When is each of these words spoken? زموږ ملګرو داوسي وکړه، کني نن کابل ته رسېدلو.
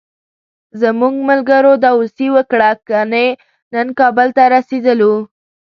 زموږ 0.81 1.13
ملګرو 1.29 1.71
داوسي 1.83 2.27
وکړه، 2.35 2.69
کني 2.87 3.27
نن 3.73 3.87
کابل 3.99 4.27
ته 4.37 4.43
رسېدلو. 4.55 5.13